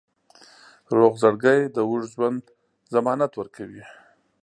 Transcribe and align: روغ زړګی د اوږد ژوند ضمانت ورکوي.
روغ 0.97 1.13
زړګی 1.21 1.61
د 1.75 1.77
اوږد 1.87 2.09
ژوند 2.13 2.41
ضمانت 2.93 3.31
ورکوي. 3.35 3.83